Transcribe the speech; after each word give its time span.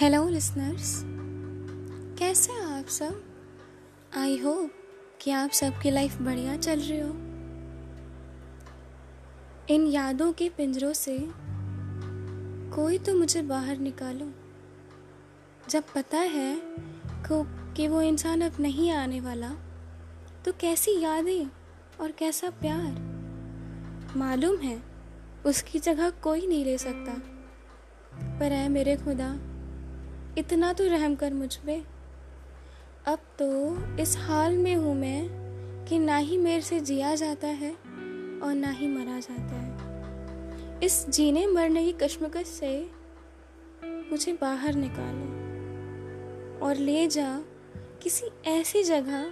Hello 0.00 0.28
listeners 0.28 1.02
कैसे 2.18 2.52
हैं 2.52 2.60
आप 2.60 2.86
सब? 2.86 3.24
आई 4.16 4.38
होप 4.38 4.70
कि 5.20 5.30
आप 5.30 5.50
सबकी 5.50 5.90
लाइफ 5.90 6.22
बढ़िया 6.22 6.56
चल 6.56 6.80
रही 6.80 7.00
हो। 7.00 7.08
इन 9.74 9.86
यादों 9.86 10.32
के 10.32 10.48
पिंजरों 10.48 10.92
से 10.92 11.18
कोई 12.76 12.98
तो 12.98 13.14
मुझे 13.14 13.42
बाहर 13.42 13.78
निकालो। 13.78 14.30
जब 15.70 15.84
पता 15.94 16.18
है 16.18 16.60
को 17.10 17.42
वो 17.88 18.02
इंसान 18.02 18.40
अब 18.40 18.52
नहीं 18.60 18.90
आने 18.90 19.20
वाला 19.20 19.50
तो 20.44 20.52
कैसी 20.52 21.00
यादें 21.00 21.46
और 22.00 22.12
कैसा 22.12 22.50
प्यार? 22.50 22.92
मालूम 24.16 24.56
है, 24.56 24.82
उसकी 25.46 25.78
जगह 25.78 26.10
कोई 26.10 26.46
नहीं 26.46 26.64
ले 26.64 26.78
सकता। 26.78 27.12
पर 28.38 28.52
है 28.52 28.68
मेरे 28.68 28.96
खुदा 28.96 29.53
इतना 30.38 30.72
तो 30.72 30.84
रहम 30.84 31.14
कर 31.14 31.34
मुझ 31.34 31.54
पे। 31.56 31.82
अब 33.06 33.18
तो 33.38 33.46
इस 34.02 34.16
हाल 34.18 34.56
में 34.58 34.74
हूँ 34.74 34.94
मैं 34.94 35.28
कि 35.84 35.98
ना 35.98 36.16
ही 36.16 36.38
मेरे 36.38 36.60
से 36.60 36.80
जिया 36.80 37.14
जाता 37.14 37.46
है 37.46 37.70
और 38.42 38.54
ना 38.54 38.70
ही 38.70 38.88
मरा 38.88 39.18
जाता 39.20 39.56
है। 39.56 40.80
इस 40.82 41.06
जीने 41.08 41.46
मरने 41.46 41.84
की 41.84 41.92
कश्मकश 41.92 42.46
से 42.46 42.90
मुझे 44.10 44.32
बाहर 44.32 44.74
निकालो 44.74 45.26
और 46.66 46.76
ले 46.76 47.06
जा 47.08 47.28
किसी 48.02 48.26
ऐसी 48.46 48.82
जगह 48.82 49.24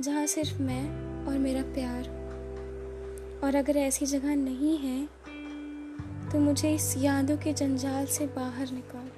जहाँ 0.00 0.26
सिर्फ़ 0.26 0.62
मैं 0.62 0.84
और 1.26 1.38
मेरा 1.38 1.62
प्यार 1.74 2.08
और 3.44 3.54
अगर 3.54 3.76
ऐसी 3.76 4.06
जगह 4.06 4.34
नहीं 4.36 4.76
है 4.78 4.98
तो 6.32 6.38
मुझे 6.38 6.74
इस 6.74 6.94
यादों 6.98 7.36
के 7.36 7.52
जंजाल 7.52 8.06
से 8.06 8.26
बाहर 8.26 8.70
निकाल। 8.70 9.10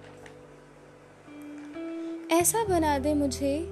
ऐसा 2.32 2.64
बना 2.64 2.98
दे 2.98 3.14
मुझे 3.14 3.68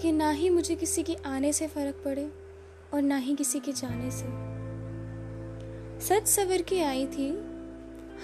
कि 0.00 0.12
ना 0.12 0.30
ही 0.30 0.50
मुझे 0.50 0.74
किसी 0.74 1.02
के 1.02 1.14
आने 1.26 1.52
से 1.52 1.66
फ़र्क 1.66 1.94
पड़े 2.04 2.28
और 2.94 3.02
ना 3.02 3.16
ही 3.16 3.34
किसी 3.34 3.60
के 3.60 3.72
जाने 3.72 4.10
से। 4.10 4.26
सच 6.06 6.26
सवर 6.26 6.62
के 6.62 6.82
आई 6.82 7.06
थी, 7.06 7.28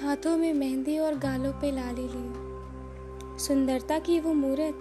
हाथों 0.02 0.36
में 0.36 0.54
मेहंदी 0.54 0.98
और 0.98 1.18
गालों 1.18 1.52
पे 1.52 1.70
लाली 1.70 2.02
लिए 2.02 3.38
सुंदरता 3.38 3.98
की 3.98 4.20
वो 4.20 4.32
मूर्त 4.32 4.80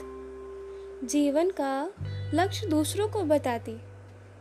जीवन 1.07 1.49
का 1.49 1.93
लक्ष्य 2.33 2.67
दूसरों 2.67 3.07
को 3.07 3.23
बताती, 3.23 3.79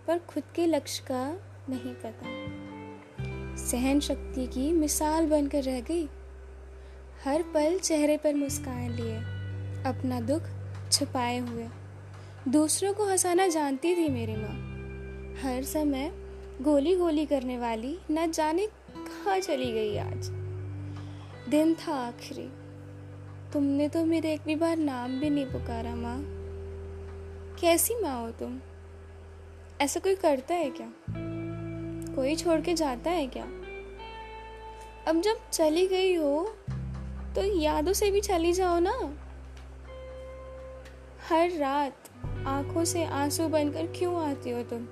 पर 0.06 0.18
खुद 0.18 0.42
के 0.54 0.66
लक्ष्य 0.66 1.04
का 1.10 1.24
नहीं 1.68 1.94
पता। 1.94 3.56
सहन 3.56 4.00
शक्ति 4.00 4.46
की 4.46 4.72
मिसाल 4.72 5.26
बनकर 5.26 5.62
रह 5.62 5.80
गई, 5.80 6.08
हर 7.24 7.42
पल 7.42 7.78
चेहरे 7.78 8.16
पर 8.16 8.34
मुस्कान 8.34 8.90
लिए। 8.90 9.39
अपना 9.90 10.20
दुख 10.20 10.42
छुपाए 10.92 11.38
हुए। 11.38 11.68
दूसरों 12.48 12.94
को 12.94 13.06
हंसाना 13.06 13.46
जानती 13.46 13.96
थी 13.96 14.08
मेरी 14.08 14.36
माँ। 14.36 14.70
हर 15.42 15.64
समय 15.64 16.12
गोली 16.62 16.96
गोली 16.96 17.26
करने 17.26 17.58
वाली, 17.58 17.98
न 18.10 18.30
जाने 18.30 18.66
कहाँ 18.66 19.38
चली 19.40 19.72
गई 19.72 19.96
आज। 19.96 20.28
दिन 21.48 21.74
था 21.74 21.94
आखिरी। 21.94 22.48
तुमने 23.52 23.88
तो 23.88 24.04
मेरे 24.04 24.32
एक 24.32 24.40
भी 24.46 24.54
बार 24.54 24.76
नाम 24.76 25.20
भी 25.20 25.30
नहीं 25.30 25.46
पुकारा 25.46 25.94
माँ। 25.94 26.18
कैसी 27.60 27.94
माँ 27.94 28.22
हो 28.22 28.30
तुम? 28.30 28.60
ऐसा 29.80 30.00
कोई 30.00 30.14
करता 30.14 30.54
है 30.54 30.70
क्या? 30.70 30.92
कोई 32.14 32.36
छोड़ 32.36 32.60
के 32.60 32.74
जाता 32.74 33.10
है 33.10 33.26
क्या? 33.26 33.44
अब 35.08 35.20
जब 35.20 35.50
चली 35.52 35.86
गई 35.86 36.14
हो 36.14 36.56
तो 37.34 37.60
यादों 37.60 37.92
से 37.92 38.10
भी 38.10 38.20
चली 38.20 38.52
जाओ 38.52 38.78
ना। 38.78 39.14
हर 41.30 41.50
रात 41.50 41.96
आँखों 42.46 42.84
से 42.84 43.04
आँसू 43.04 43.48
बनकर 43.48 43.86
क्यों 43.86 44.30
आती 44.30 44.50
हो 44.50 44.62
तुम? 44.62 44.86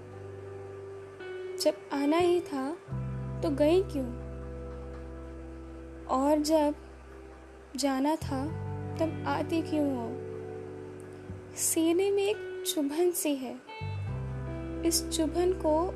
जब 1.62 1.74
आना 1.92 2.16
ही 2.16 2.40
था 2.40 2.70
तो 3.40 3.50
गई 3.50 3.82
क्यों? 3.82 4.06
और 6.04 6.38
जब 6.38 6.74
जाना 7.76 8.16
था, 8.16 8.46
तब 8.96 9.24
आती 9.26 9.62
क्यों 9.62 9.96
हो? 9.96 10.08
सीने 11.56 12.10
में 12.10 12.22
एक 12.22 12.64
चुभन 12.74 13.10
सी 13.10 13.34
है। 13.34 13.54
इस 14.86 15.10
चुभन 15.10 15.52
को 15.52 15.90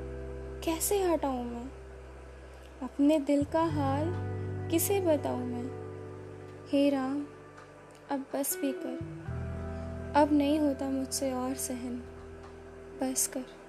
कैसे 0.60 1.02
हटाऊं 1.02 1.44
मैं? 1.44 1.70
अपने 2.82 3.18
दिल 3.18 3.44
का 3.44 3.64
हाल 3.64 4.04
किसे 4.70 5.00
बताऊँ 5.00 5.46
मैं? 5.46 5.70
हे 6.68 6.90
राम, 6.90 7.26
अब 8.10 8.24
बस 8.34 8.58
भी 8.60 8.72
कर 8.72 9.22
अब 10.16 10.32
नहीं 10.32 10.58
होता 10.58 10.90
मुझसे 10.90 11.32
और 11.32 11.54
सहन। 11.54 12.02
बस 13.00 13.26
कर। 13.26 13.61